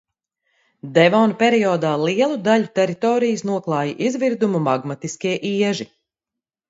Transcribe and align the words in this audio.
Devona 0.93 1.35
periodā 1.41 1.91
lielu 2.05 2.39
daļu 2.49 2.71
teritorijas 2.79 3.45
noklāja 3.53 3.95
izvirdumu 4.09 4.63
magmatiskie 4.71 5.37
ieži. 5.55 5.89